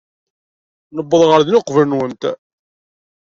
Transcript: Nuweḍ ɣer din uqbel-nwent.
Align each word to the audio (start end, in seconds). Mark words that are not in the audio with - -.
Nuweḍ 0.95 1.21
ɣer 1.29 1.41
din 1.43 1.59
uqbel-nwent. 1.59 2.23